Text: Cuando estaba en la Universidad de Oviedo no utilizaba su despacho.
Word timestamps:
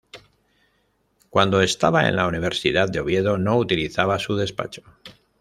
Cuando 1.29 1.61
estaba 1.61 2.07
en 2.09 2.15
la 2.15 2.25
Universidad 2.27 2.89
de 2.89 3.01
Oviedo 3.01 3.37
no 3.37 3.57
utilizaba 3.57 4.17
su 4.17 4.35
despacho. 4.35 4.81